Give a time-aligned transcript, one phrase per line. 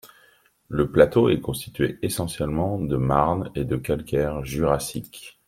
[0.67, 5.37] Le plateau est constitué essentiellement de marnes et de calcaire Jurassique.